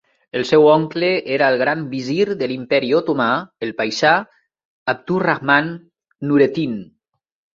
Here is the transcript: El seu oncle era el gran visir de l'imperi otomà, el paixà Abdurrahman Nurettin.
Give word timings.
El 0.37 0.43
seu 0.51 0.63
oncle 0.75 1.09
era 1.35 1.49
el 1.53 1.57
gran 1.63 1.83
visir 1.91 2.23
de 2.39 2.47
l'imperi 2.51 2.89
otomà, 3.01 3.27
el 3.67 3.75
paixà 3.83 4.15
Abdurrahman 4.95 5.69
Nurettin. 6.31 6.77